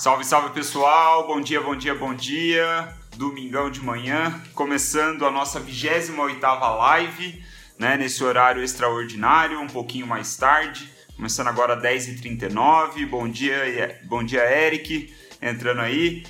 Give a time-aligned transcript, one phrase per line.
[0.00, 2.88] Salve, salve pessoal, bom dia, bom dia, bom dia.
[3.18, 7.44] Domingão de manhã, começando a nossa 28 live,
[7.78, 10.90] né, nesse horário extraordinário, um pouquinho mais tarde.
[11.14, 13.06] Começando agora 10h39.
[13.10, 16.24] Bom dia, bom dia, Eric, entrando aí.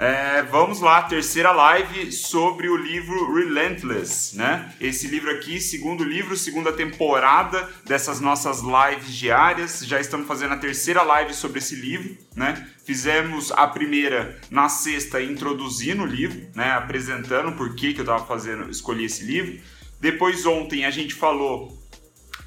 [0.00, 4.72] É, vamos lá, terceira live sobre o livro Relentless, né?
[4.80, 9.80] Esse livro aqui, segundo livro, segunda temporada dessas nossas lives diárias.
[9.84, 12.68] Já estamos fazendo a terceira live sobre esse livro, né?
[12.86, 16.70] Fizemos a primeira na sexta introduzindo o livro, né?
[16.70, 19.60] Apresentando por que, que eu estava fazendo, escolhi esse livro.
[20.00, 21.76] Depois ontem a gente falou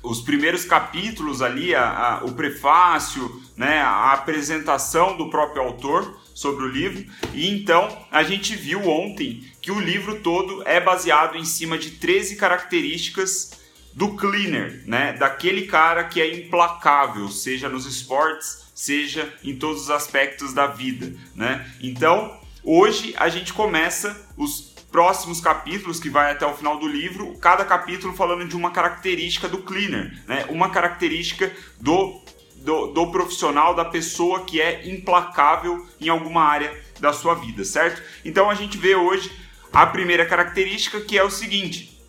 [0.02, 1.84] os primeiros capítulos ali, a,
[2.22, 7.06] a, o prefácio, né, a apresentação do próprio autor sobre o livro.
[7.34, 11.92] E então a gente viu ontem que o livro todo é baseado em cima de
[11.92, 13.62] 13 características
[13.94, 15.14] do cleaner, né?
[15.14, 21.14] Daquele cara que é implacável, seja nos esportes, seja em todos os aspectos da vida,
[21.36, 21.70] né?
[21.82, 27.38] Então, hoje a gente começa os próximos capítulos que vai até o final do livro,
[27.38, 30.46] cada capítulo falando de uma característica do cleaner, né?
[30.50, 32.22] Uma característica do
[32.62, 38.02] do, do profissional, da pessoa que é implacável em alguma área da sua vida, certo?
[38.24, 39.32] Então a gente vê hoje
[39.74, 42.00] a primeira característica que é o seguinte: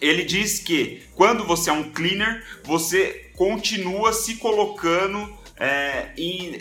[0.00, 6.60] ele diz que quando você é um cleaner, você continua se colocando é, em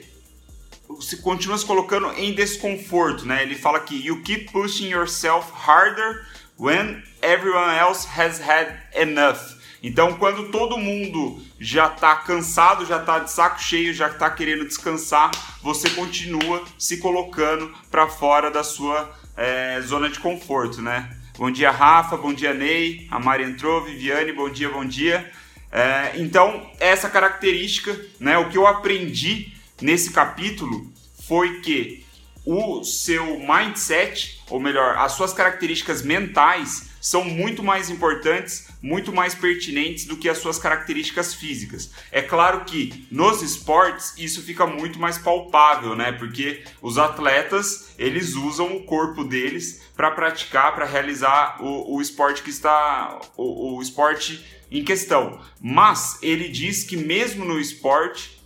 [0.88, 3.42] você continua se colocando em desconforto, né?
[3.42, 6.26] Ele fala que you keep pushing yourself harder
[6.60, 9.56] when everyone else has had enough.
[9.82, 14.66] Então, quando todo mundo já está cansado, já está de saco cheio, já está querendo
[14.66, 21.09] descansar, você continua se colocando para fora da sua é, zona de conforto, né?
[21.38, 22.16] Bom dia, Rafa.
[22.16, 23.08] Bom dia, Ney.
[23.11, 23.83] A Mari entrou.
[23.83, 25.30] Viviane, bom dia, bom dia.
[25.70, 28.38] É, então, essa característica, né?
[28.38, 30.89] O que eu aprendi nesse capítulo
[31.28, 32.06] foi que
[32.45, 39.36] o seu mindset, ou melhor, as suas características mentais são muito mais importantes, muito mais
[39.36, 41.92] pertinentes do que as suas características físicas.
[42.11, 46.14] É claro que nos esportes isso fica muito mais palpável, né?
[46.14, 52.42] Porque os atletas eles usam o corpo deles para praticar, para realizar o, o, esporte
[52.42, 55.39] que está o, o esporte em questão.
[55.61, 58.42] Mas ele diz que mesmo no esporte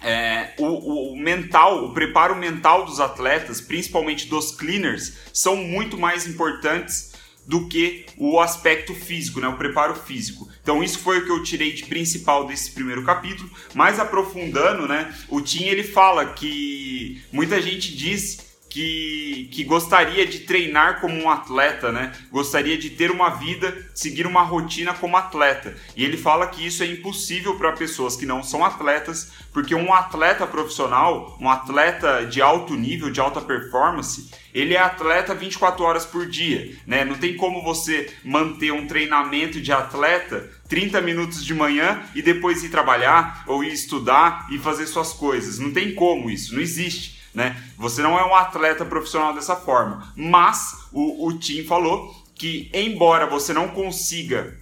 [0.00, 6.26] é, o, o, mental, o preparo mental dos atletas, principalmente dos cleaners, são muito mais
[6.26, 7.12] importantes
[7.46, 10.48] do que o aspecto físico, né, o preparo físico.
[10.62, 13.50] Então isso foi o que eu tirei de principal desse primeiro capítulo.
[13.74, 20.40] Mais aprofundando, né, o Tim ele fala que muita gente diz que, que gostaria de
[20.40, 22.10] treinar como um atleta, né?
[22.28, 25.76] Gostaria de ter uma vida, seguir uma rotina como atleta.
[25.96, 29.94] E ele fala que isso é impossível para pessoas que não são atletas, porque um
[29.94, 36.04] atleta profissional, um atleta de alto nível, de alta performance, ele é atleta 24 horas
[36.04, 37.04] por dia, né?
[37.04, 42.64] Não tem como você manter um treinamento de atleta 30 minutos de manhã e depois
[42.64, 45.60] ir trabalhar ou ir estudar e fazer suas coisas.
[45.60, 47.60] Não tem como isso, não existe né?
[47.76, 50.12] Você não é um atleta profissional dessa forma.
[50.16, 54.56] Mas o, o Tim falou que, embora você não consiga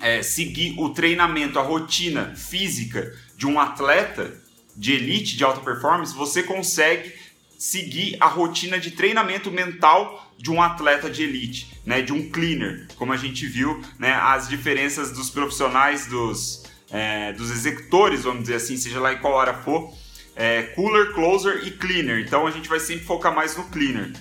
[0.00, 4.34] é, seguir o treinamento, a rotina física de um atleta
[4.74, 7.12] de elite, de alta performance, você consegue
[7.58, 12.86] seguir a rotina de treinamento mental de um atleta de elite, né, de um cleaner,
[12.96, 18.56] como a gente viu, né, as diferenças dos profissionais, dos, é, dos executores, vamos dizer
[18.56, 19.94] assim, seja lá em qual hora for,
[20.36, 22.20] é, cooler, closer e cleaner.
[22.20, 24.12] Então a gente vai sempre focar mais no cleaner,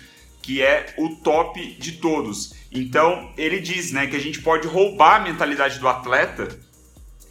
[0.42, 2.56] que é o top de todos.
[2.72, 6.58] Então ele diz, né, que a gente pode roubar a mentalidade do atleta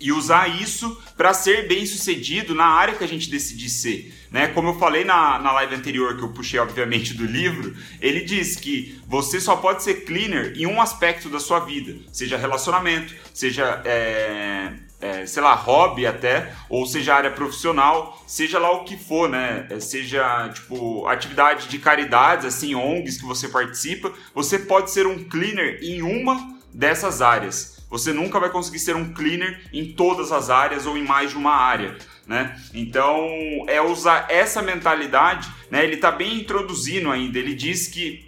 [0.00, 4.14] e usar isso para ser bem sucedido na área que a gente decidir ser.
[4.30, 4.48] Né?
[4.48, 8.56] Como eu falei na, na live anterior, que eu puxei obviamente do livro, ele diz
[8.56, 13.80] que você só pode ser cleaner em um aspecto da sua vida, seja relacionamento, seja
[13.84, 14.72] é,
[15.04, 19.66] é, sei lá, hobby até, ou seja área profissional, seja lá o que for, né?
[19.68, 25.22] É, seja, tipo, atividade de caridades, assim, ONGs que você participa, você pode ser um
[25.24, 27.84] cleaner em uma dessas áreas.
[27.90, 31.36] Você nunca vai conseguir ser um cleaner em todas as áreas ou em mais de
[31.36, 32.58] uma área, né?
[32.72, 33.28] Então,
[33.68, 35.84] é usar essa mentalidade, né?
[35.84, 38.23] Ele está bem introduzindo ainda, ele diz que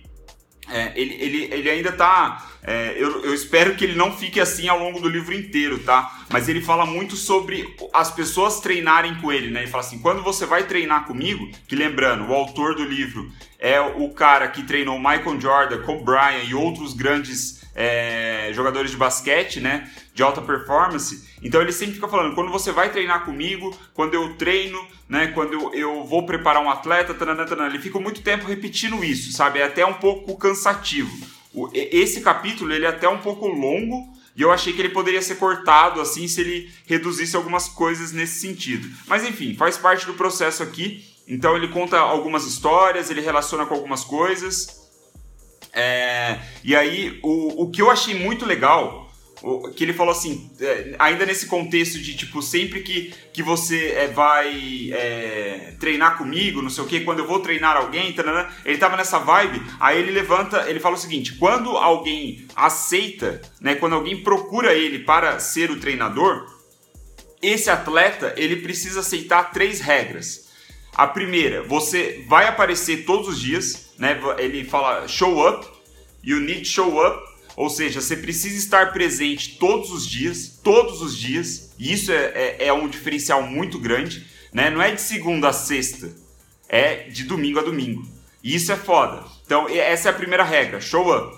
[0.69, 2.45] é, ele, ele, ele ainda está.
[2.63, 6.25] É, eu, eu espero que ele não fique assim ao longo do livro inteiro, tá?
[6.29, 9.61] Mas ele fala muito sobre as pessoas treinarem com ele, né?
[9.63, 13.31] Ele fala assim: quando você vai treinar comigo, que lembrando, o autor do livro
[13.67, 18.97] é o cara que treinou Michael Jordan, Kobe Bryant e outros grandes é, jogadores de
[18.97, 19.91] basquete, né?
[20.15, 21.29] De alta performance.
[21.43, 24.79] Então ele sempre fica falando: quando você vai treinar comigo, quando eu treino,
[25.09, 25.33] né?
[25.35, 29.33] Quando eu, eu vou preparar um atleta, tanana, tanana, ele fica muito tempo repetindo isso,
[29.33, 29.59] sabe?
[29.59, 31.11] É até um pouco cansativo.
[31.53, 34.15] O, esse capítulo ele é até um pouco longo.
[34.37, 38.39] E eu achei que ele poderia ser cortado assim se ele reduzisse algumas coisas nesse
[38.39, 38.87] sentido.
[39.07, 41.16] Mas enfim, faz parte do processo aqui.
[41.27, 44.87] Então ele conta algumas histórias, ele relaciona com algumas coisas.
[45.73, 49.13] É, e aí, o, o que eu achei muito legal,
[49.43, 53.89] o, que ele falou assim, é, ainda nesse contexto de, tipo, sempre que, que você
[53.89, 58.51] é, vai é, treinar comigo, não sei o que, quando eu vou treinar alguém, tarana,
[58.65, 63.75] ele tava nessa vibe, aí ele levanta, ele fala o seguinte, quando alguém aceita, né,
[63.75, 66.57] quando alguém procura ele para ser o treinador,
[67.43, 70.46] esse atleta, ele precisa aceitar três regras.
[70.97, 74.19] A primeira, você vai aparecer todos os dias, né?
[74.39, 75.69] Ele fala show up,
[76.25, 77.23] you need show up,
[77.55, 82.33] ou seja, você precisa estar presente todos os dias, todos os dias, e isso é,
[82.35, 84.71] é, é um diferencial muito grande, né?
[84.71, 86.17] Não é de segunda a sexta,
[86.67, 88.09] é de domingo a domingo.
[88.43, 89.23] E isso é foda.
[89.45, 91.37] Então, essa é a primeira regra, show up.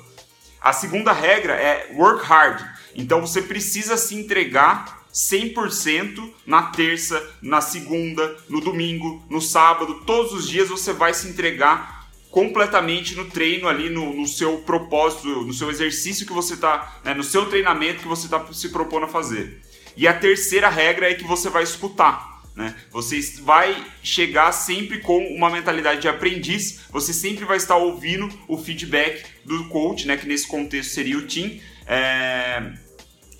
[0.60, 2.64] A segunda regra é work hard.
[2.94, 10.32] Então, você precisa se entregar 100% na terça, na segunda, no domingo, no sábado, todos
[10.32, 15.52] os dias você vai se entregar completamente no treino ali, no, no, seu propósito, no
[15.52, 19.08] seu exercício que você está, né, no seu treinamento que você está se propondo a
[19.08, 19.60] fazer.
[19.96, 22.40] E a terceira regra é que você vai escutar.
[22.54, 22.76] Né?
[22.92, 28.56] Você vai chegar sempre com uma mentalidade de aprendiz, você sempre vai estar ouvindo o
[28.56, 31.58] feedback do coach, né, que nesse contexto seria o team.
[31.88, 32.86] É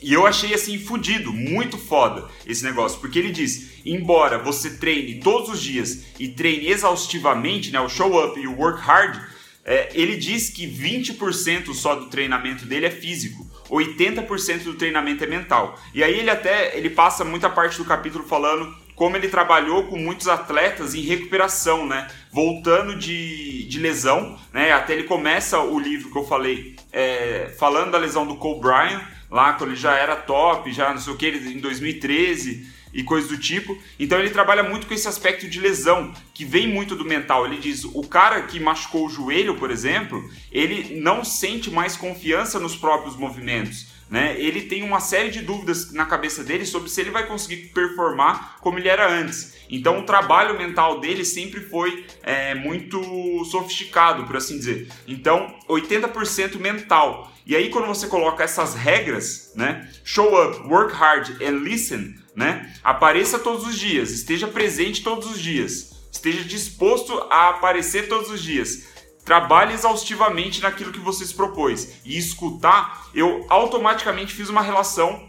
[0.00, 5.20] e eu achei assim fudido, muito foda esse negócio, porque ele diz: embora você treine
[5.20, 9.20] todos os dias e treine exaustivamente, né, o show up e o work hard,
[9.64, 15.26] é, ele diz que 20% só do treinamento dele é físico, 80% do treinamento é
[15.26, 15.78] mental.
[15.92, 19.96] E aí ele até ele passa muita parte do capítulo falando como ele trabalhou com
[19.96, 22.08] muitos atletas em recuperação, né?
[22.32, 24.72] Voltando de, de lesão, né?
[24.72, 29.18] Até ele começa o livro que eu falei, é, falando da lesão do Cole Bryant
[29.30, 33.30] lá quando ele já era top, já não sei o que, em 2013 e coisas
[33.30, 33.76] do tipo.
[33.98, 37.46] Então ele trabalha muito com esse aspecto de lesão, que vem muito do mental.
[37.46, 42.58] Ele diz: o cara que machucou o joelho, por exemplo, ele não sente mais confiança
[42.58, 43.97] nos próprios movimentos.
[44.10, 44.40] Né?
[44.40, 48.56] Ele tem uma série de dúvidas na cabeça dele sobre se ele vai conseguir performar
[48.60, 49.58] como ele era antes.
[49.69, 54.88] Então o trabalho mental dele sempre foi é, muito sofisticado, por assim dizer.
[55.06, 57.31] Então 80% mental.
[57.44, 59.88] E aí quando você coloca essas regras, né?
[60.05, 62.72] Show up, work hard and listen, né?
[62.82, 68.43] Apareça todos os dias, esteja presente todos os dias, esteja disposto a aparecer todos os
[68.43, 68.88] dias
[69.28, 75.28] trabalhe exaustivamente naquilo que você se propôs e escutar, eu automaticamente fiz uma relação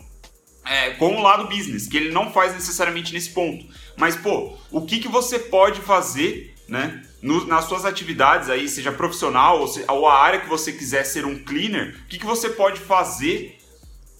[0.63, 3.65] é, com o lado business, que ele não faz necessariamente nesse ponto.
[3.97, 7.03] Mas, pô, o que, que você pode fazer, né?
[7.21, 11.03] No, nas suas atividades aí, seja profissional ou, se, ou, a área que você quiser
[11.03, 13.59] ser um cleaner, o que, que você pode fazer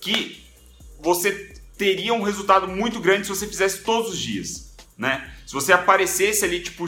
[0.02, 0.44] que
[1.00, 4.69] você teria um resultado muito grande se você fizesse todos os dias,
[5.00, 5.32] né?
[5.48, 6.86] Se você aparecesse ali, tipo,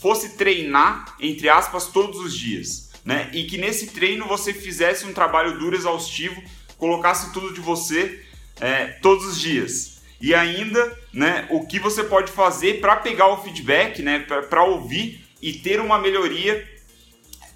[0.00, 3.30] fosse treinar, entre aspas, todos os dias, né?
[3.34, 6.42] E que nesse treino você fizesse um trabalho duro, exaustivo,
[6.78, 8.24] colocasse tudo de você
[8.58, 10.00] é, todos os dias.
[10.20, 15.24] E ainda, né, o que você pode fazer para pegar o feedback, né, para ouvir
[15.40, 16.66] e ter uma melhoria,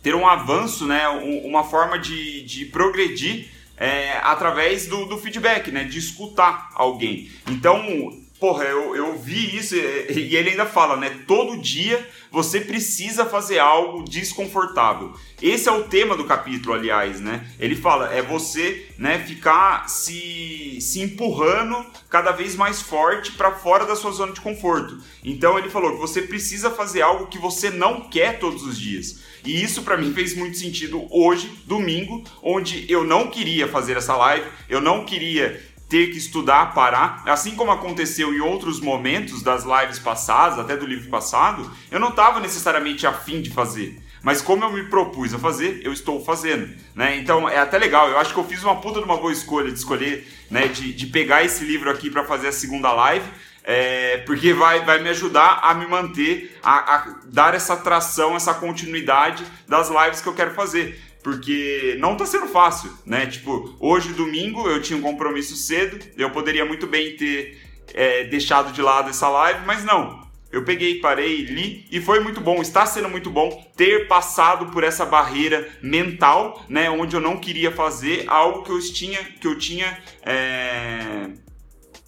[0.02, 5.84] ter um avanço, né, uma forma de, de progredir é, através do, do feedback, né,
[5.84, 7.30] de escutar alguém.
[7.48, 11.22] Então, Porra, eu, eu vi isso e ele ainda fala, né?
[11.26, 15.14] Todo dia você precisa fazer algo desconfortável.
[15.40, 17.46] Esse é o tema do capítulo, aliás, né?
[17.58, 23.86] Ele fala, é você, né, ficar se, se empurrando cada vez mais forte para fora
[23.86, 24.98] da sua zona de conforto.
[25.24, 29.20] Então ele falou que você precisa fazer algo que você não quer todos os dias.
[29.46, 34.14] E isso para mim fez muito sentido hoje, domingo, onde eu não queria fazer essa
[34.14, 39.64] live, eu não queria ter que estudar, parar, assim como aconteceu em outros momentos das
[39.64, 44.02] lives passadas, até do livro passado, eu não estava necessariamente afim de fazer.
[44.22, 47.16] Mas como eu me propus a fazer, eu estou fazendo, né?
[47.16, 48.08] Então é até legal.
[48.08, 50.66] Eu acho que eu fiz uma puta de uma boa escolha de escolher, né?
[50.66, 53.28] De, de pegar esse livro aqui para fazer a segunda live,
[53.62, 58.52] é, porque vai, vai me ajudar a me manter, a, a dar essa tração, essa
[58.54, 63.26] continuidade das lives que eu quero fazer porque não tá sendo fácil, né?
[63.26, 67.61] Tipo, hoje, domingo, eu tinha um compromisso cedo, eu poderia muito bem ter
[67.92, 70.25] é, deixado de lado essa live, mas não.
[70.52, 72.62] eu peguei, parei, li e foi muito bom.
[72.62, 77.73] Está sendo muito bom ter passado por essa barreira mental, né, onde eu não queria
[77.73, 81.28] fazer algo que eu tinha, que eu tinha, é,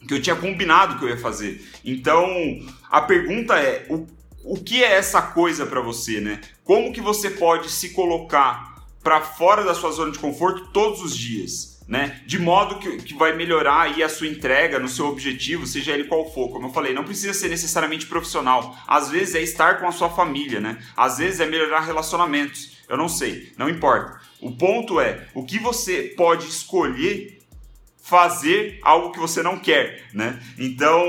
[0.07, 1.61] que eu tinha combinado que eu ia fazer.
[1.85, 2.25] Então,
[2.89, 4.07] a pergunta é o,
[4.45, 6.41] o que é essa coisa para você, né?
[6.63, 8.68] Como que você pode se colocar
[9.09, 11.79] para fora da sua zona de conforto todos os dias?
[11.89, 12.21] né?
[12.27, 16.05] De modo que, que vai melhorar aí a sua entrega no seu objetivo, seja ele
[16.05, 16.51] qual for.
[16.51, 18.77] Como eu falei, não precisa ser necessariamente profissional.
[18.87, 20.77] Às vezes é estar com a sua família, né?
[20.95, 22.77] Às vezes é melhorar relacionamentos.
[22.87, 24.21] Eu não sei, não importa.
[24.39, 27.38] O ponto é o que você pode escolher
[28.09, 30.41] fazer algo que você não quer, né?
[30.59, 31.05] Então,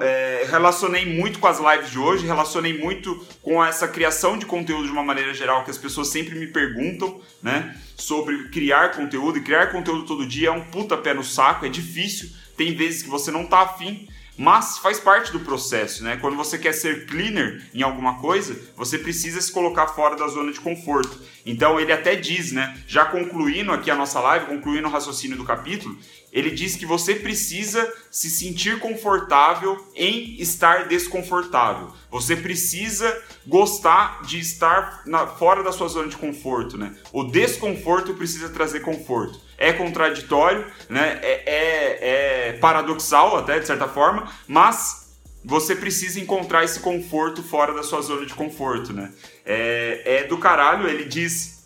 [0.00, 4.86] é, relacionei muito com as lives de hoje, relacionei muito com essa criação de conteúdo
[4.86, 7.76] de uma maneira geral, que as pessoas sempre me perguntam, né?
[7.96, 11.68] Sobre criar conteúdo, e criar conteúdo todo dia é um puta pé no saco, é
[11.68, 16.18] difícil, tem vezes que você não tá afim, mas faz parte do processo, né?
[16.20, 20.52] Quando você quer ser cleaner em alguma coisa, você precisa se colocar fora da zona
[20.52, 21.20] de conforto.
[21.46, 22.76] Então ele até diz, né?
[22.86, 25.96] Já concluindo aqui a nossa live, concluindo o raciocínio do capítulo,
[26.34, 31.92] ele diz que você precisa se sentir confortável em estar desconfortável.
[32.10, 36.92] Você precisa gostar de estar na, fora da sua zona de conforto, né?
[37.12, 39.40] O desconforto precisa trazer conforto.
[39.56, 41.20] É contraditório, né?
[41.22, 45.14] É, é, é paradoxal até de certa forma, mas
[45.44, 49.12] você precisa encontrar esse conforto fora da sua zona de conforto, né?
[49.46, 50.88] É, é do caralho.
[50.88, 51.62] Ele diz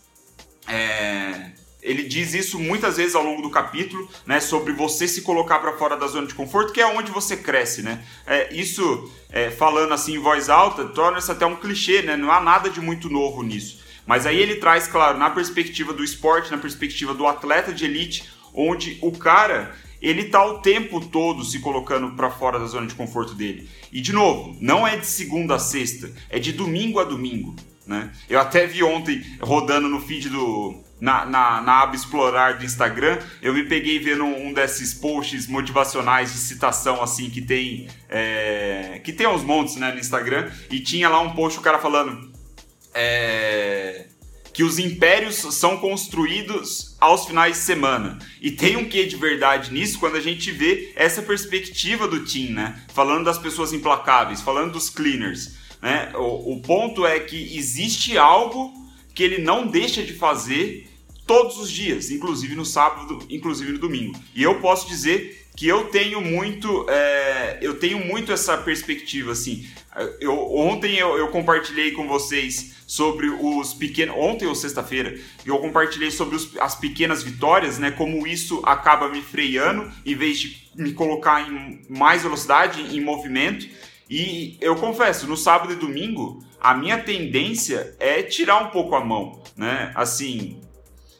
[0.67, 1.53] é,
[1.89, 5.73] ele diz isso muitas vezes ao longo do capítulo, né, sobre você se colocar para
[5.73, 8.05] fora da zona de conforto, que é onde você cresce, né?
[8.27, 12.17] É, isso, é, falando assim em voz alta, torna-se até um clichê, né?
[12.17, 13.81] Não há nada de muito novo nisso.
[14.07, 18.29] Mas aí ele traz, claro, na perspectiva do esporte, na perspectiva do atleta de elite,
[18.53, 22.95] onde o cara ele tá o tempo todo se colocando para fora da zona de
[22.95, 23.69] conforto dele.
[23.91, 27.57] E de novo, não é de segunda a sexta, é de domingo a domingo.
[27.87, 28.13] Né?
[28.29, 33.19] Eu até vi ontem rodando no feed do, na, na, na, aba explorar do Instagram,
[33.41, 39.13] eu me peguei vendo um desses posts motivacionais de citação assim que tem é, que
[39.13, 42.33] tem uns montes né, no Instagram e tinha lá um post o cara falando
[42.93, 44.07] é,
[44.53, 49.73] que os impérios são construídos aos finais de semana e tem um quê de verdade
[49.73, 52.83] nisso quando a gente vê essa perspectiva do Tim, né?
[52.93, 56.11] Falando das pessoas implacáveis, falando dos cleaners, né?
[56.17, 58.73] O, o ponto é que existe algo
[59.19, 60.89] que ele não deixa de fazer
[61.27, 64.17] todos os dias, inclusive no sábado, inclusive no domingo.
[64.33, 69.67] E eu posso dizer que eu tenho muito, é, eu tenho muito essa perspectiva assim.
[70.21, 76.13] Eu, ontem eu, eu compartilhei com vocês sobre os pequenos, ontem ou sexta-feira, eu compartilhei
[76.13, 77.91] sobre os, as pequenas vitórias, né?
[77.91, 83.67] Como isso acaba me freando em vez de me colocar em mais velocidade, em movimento.
[84.09, 89.05] E eu confesso, no sábado e domingo, a minha tendência é tirar um pouco a
[89.05, 89.93] mão, né?
[89.95, 90.61] Assim,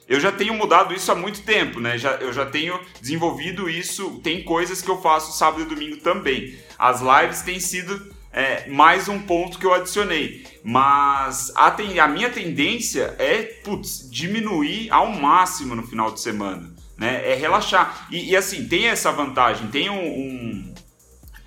[0.07, 1.95] eu já tenho mudado isso há muito tempo, né?
[1.95, 4.19] Já, eu já tenho desenvolvido isso.
[4.23, 6.57] Tem coisas que eu faço sábado e domingo também.
[6.79, 10.47] As lives têm sido é, mais um ponto que eu adicionei.
[10.63, 16.73] Mas a, ten, a minha tendência é putz, diminuir ao máximo no final de semana.
[16.97, 17.31] Né?
[17.31, 18.07] É relaxar.
[18.09, 20.73] E, e assim, tem essa vantagem, tem um, um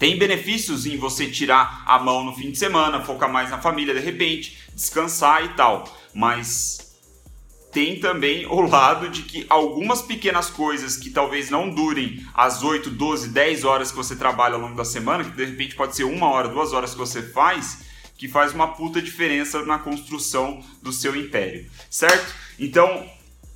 [0.02, 3.94] tem benefícios em você tirar a mão no fim de semana, focar mais na família
[3.94, 5.84] de repente, descansar e tal.
[6.12, 6.92] Mas
[7.70, 12.90] tem também o lado de que algumas pequenas coisas que talvez não durem as 8,
[12.90, 16.02] 12, 10 horas que você trabalha ao longo da semana, que de repente pode ser
[16.02, 17.84] uma hora, duas horas que você faz,
[18.18, 22.34] que faz uma puta diferença na construção do seu império, certo?
[22.58, 23.08] Então,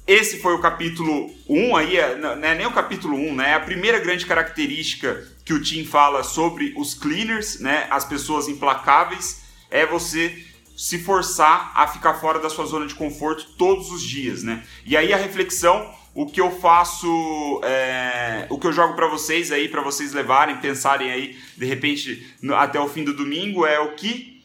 [0.06, 3.50] esse foi o capítulo 1 aí, é, não é nem o capítulo 1, né?
[3.50, 7.86] É a primeira grande característica que o Tim fala sobre os cleaners, né?
[7.90, 10.44] As pessoas implacáveis, é você
[10.76, 14.62] se forçar a ficar fora da sua zona de conforto todos os dias, né?
[14.84, 19.50] E aí a reflexão, o que eu faço, é, o que eu jogo para vocês
[19.50, 23.94] aí, para vocês levarem, pensarem aí, de repente até o fim do domingo é o
[23.94, 24.35] que,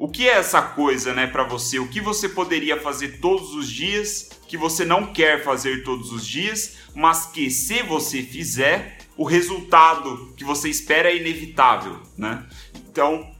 [0.00, 1.78] o que é essa coisa, né, para você?
[1.78, 6.26] O que você poderia fazer todos os dias que você não quer fazer todos os
[6.26, 12.46] dias, mas que se você fizer, o resultado que você espera é inevitável, né?
[12.90, 13.30] Então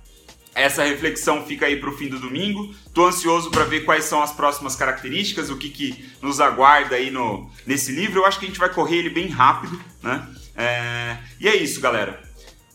[0.55, 2.75] essa reflexão fica aí para o fim do domingo.
[2.93, 7.11] Tô ansioso para ver quais são as próximas características, o que, que nos aguarda aí
[7.11, 8.21] no, nesse livro.
[8.21, 10.29] Eu acho que a gente vai correr ele bem rápido, né?
[10.55, 12.23] É, e é isso, galera.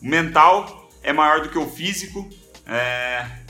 [0.02, 2.28] O mental é maior do que o físico.
[2.66, 3.45] É...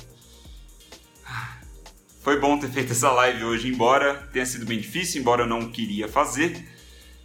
[2.26, 5.70] Foi bom ter feito essa live hoje, embora tenha sido bem difícil, embora eu não
[5.70, 6.60] queria fazer.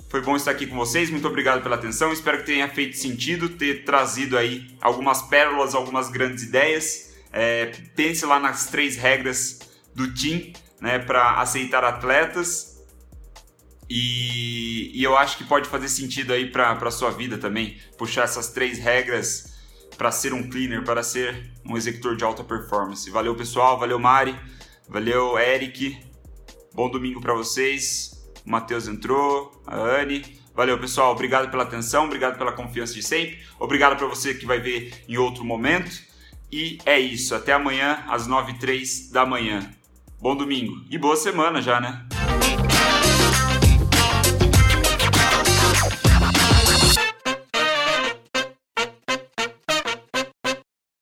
[0.08, 2.14] Foi bom estar aqui com vocês, muito obrigado pela atenção.
[2.14, 7.16] Espero que tenha feito sentido ter trazido aí algumas pérolas, algumas grandes ideias.
[7.34, 9.62] É, pense lá nas três regras
[9.96, 12.86] do TIM né, para aceitar atletas.
[13.90, 18.26] E, e, eu acho que pode fazer sentido aí para a sua vida também, puxar
[18.26, 19.52] essas três regras
[19.98, 23.10] para ser um cleaner, para ser um executor de alta performance.
[23.10, 23.80] Valeu, pessoal.
[23.80, 24.38] Valeu, Mari.
[24.88, 25.98] Valeu, Eric.
[26.74, 28.32] Bom domingo para vocês.
[28.46, 30.40] O Matheus entrou, a Anne.
[30.54, 31.12] Valeu, pessoal.
[31.12, 33.40] Obrigado pela atenção, obrigado pela confiança de sempre.
[33.60, 35.92] Obrigado para você que vai ver em outro momento.
[36.52, 37.34] E é isso.
[37.34, 39.72] Até amanhã, às 9h03 da manhã.
[40.20, 42.06] Bom domingo e boa semana já, né?